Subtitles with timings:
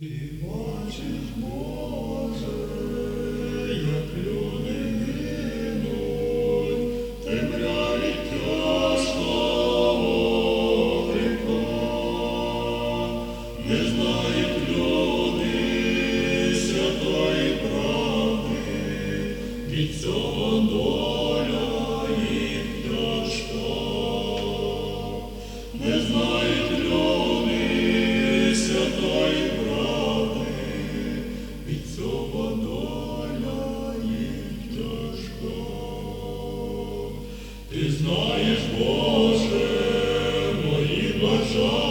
[0.00, 0.06] І
[0.42, 2.56] бачиш, Боже,
[3.70, 4.74] як люди
[7.24, 7.88] темряві.
[13.68, 18.56] Не люди святої правди,
[19.68, 23.68] від цього доля їх тяжка.
[25.74, 26.67] Не знають
[37.78, 39.68] Ти знаєш, Боже,
[40.64, 41.87] мої бажання,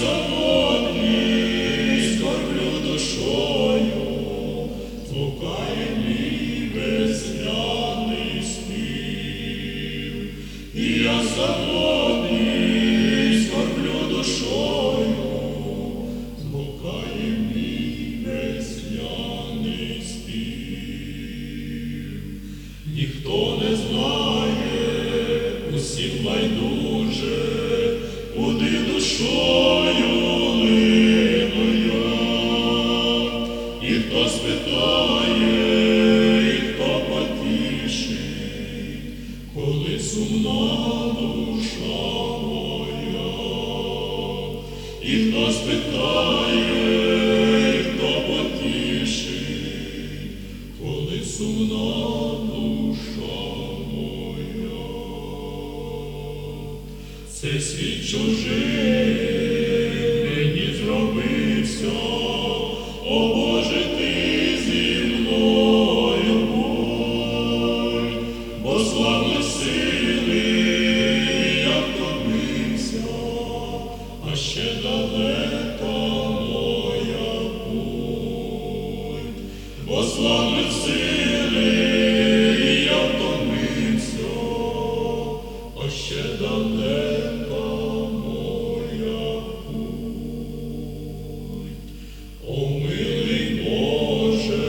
[0.00, 1.46] самотній
[2.16, 4.06] скорблю душою,
[5.08, 10.14] звукає мій весняний спів,
[11.04, 12.66] я самотній
[13.46, 15.14] скорблю душою,
[16.40, 21.06] Змукає мій весняний спів.
[22.96, 24.86] Ніхто не знає,
[25.76, 27.36] усім байдуже,
[28.36, 29.75] куди душою
[34.26, 36.08] хто спитає,
[36.48, 38.16] і хто потішить,
[39.54, 43.32] коли сумна душа моя.
[45.02, 46.70] І хто спитає,
[47.70, 49.36] і хто потішить,
[50.82, 53.38] коли сумна душа
[53.92, 54.86] моя.
[57.30, 59.36] Це світ чужий
[60.36, 61.92] мені зробився,
[63.08, 63.45] о
[80.16, 82.06] славних сили
[82.86, 84.32] я втомився,
[85.76, 87.66] а ще далека
[88.24, 89.42] моя.
[92.48, 94.66] О милий Боже,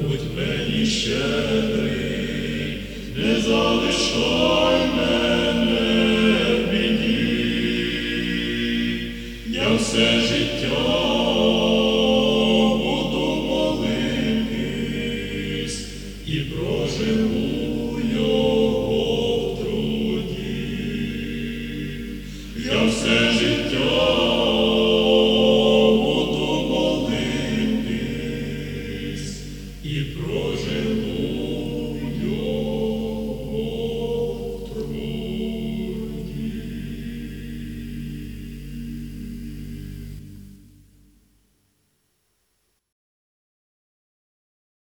[0.00, 2.78] будь мені щедрий,
[3.16, 5.40] не залишай мене.
[9.52, 11.29] Я все життя
[17.00, 17.79] de.